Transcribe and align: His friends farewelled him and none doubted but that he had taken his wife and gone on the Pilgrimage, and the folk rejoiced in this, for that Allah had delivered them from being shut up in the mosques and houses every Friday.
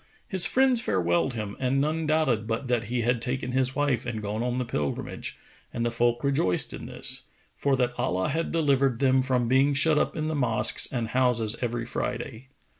His 0.27 0.47
friends 0.47 0.81
farewelled 0.81 1.33
him 1.33 1.55
and 1.59 1.79
none 1.79 2.07
doubted 2.07 2.47
but 2.47 2.67
that 2.67 2.85
he 2.85 3.01
had 3.03 3.21
taken 3.21 3.51
his 3.51 3.75
wife 3.75 4.03
and 4.03 4.19
gone 4.19 4.41
on 4.41 4.57
the 4.57 4.65
Pilgrimage, 4.65 5.37
and 5.71 5.85
the 5.85 5.91
folk 5.91 6.23
rejoiced 6.23 6.73
in 6.73 6.87
this, 6.87 7.25
for 7.53 7.75
that 7.75 7.93
Allah 7.99 8.29
had 8.29 8.51
delivered 8.51 8.97
them 8.97 9.21
from 9.21 9.47
being 9.47 9.75
shut 9.75 9.99
up 9.99 10.17
in 10.17 10.27
the 10.27 10.33
mosques 10.33 10.91
and 10.91 11.09
houses 11.09 11.55
every 11.61 11.85
Friday. 11.85 12.47